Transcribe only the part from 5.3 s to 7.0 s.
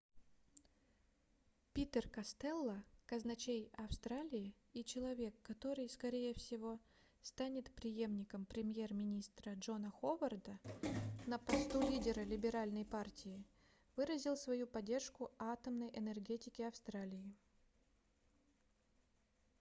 который скорее всего